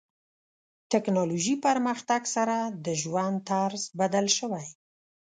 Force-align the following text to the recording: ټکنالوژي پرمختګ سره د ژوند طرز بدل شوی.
ټکنالوژي 0.91 1.55
پرمختګ 1.65 2.21
سره 2.35 2.57
د 2.85 2.87
ژوند 3.01 3.35
طرز 3.49 3.83
بدل 3.99 4.25
شوی. 4.37 4.65